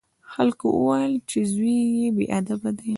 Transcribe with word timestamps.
خلکو 0.33 0.67
وویل 0.73 1.13
چې 1.29 1.39
زوی 1.53 1.77
یې 1.97 2.07
بې 2.15 2.25
ادبه 2.39 2.71
دی. 2.79 2.89